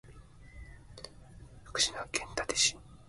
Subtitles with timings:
[1.63, 2.77] 福島県伊達市